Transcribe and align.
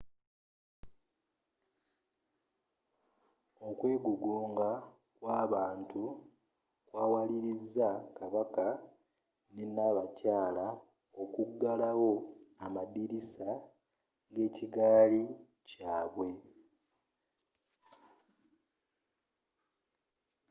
okwegugunga 3.69 4.69
kwabantu 5.17 6.03
kwawaliriza 6.87 7.89
kabaka 8.17 8.67
ne 9.53 9.65
nabakayala 9.75 10.67
okugulawo 11.21 12.11
amadirisa 12.65 13.49
g'ekigaali 14.33 15.23
kyaabwe 15.69 16.29